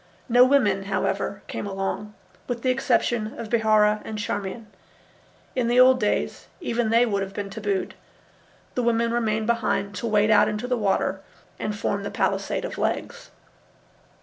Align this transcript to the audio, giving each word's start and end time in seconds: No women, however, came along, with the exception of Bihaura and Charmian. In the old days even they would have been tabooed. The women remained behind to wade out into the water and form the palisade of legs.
No 0.27 0.43
women, 0.43 0.85
however, 0.85 1.43
came 1.47 1.67
along, 1.67 2.15
with 2.47 2.63
the 2.63 2.71
exception 2.71 3.37
of 3.37 3.49
Bihaura 3.51 4.01
and 4.03 4.17
Charmian. 4.17 4.65
In 5.55 5.67
the 5.67 5.79
old 5.79 5.99
days 5.99 6.47
even 6.59 6.89
they 6.89 7.05
would 7.05 7.21
have 7.21 7.35
been 7.35 7.51
tabooed. 7.51 7.93
The 8.73 8.81
women 8.81 9.11
remained 9.11 9.45
behind 9.45 9.93
to 9.97 10.07
wade 10.07 10.31
out 10.31 10.47
into 10.49 10.65
the 10.67 10.75
water 10.75 11.21
and 11.59 11.77
form 11.77 12.01
the 12.01 12.09
palisade 12.09 12.65
of 12.65 12.79
legs. 12.79 13.29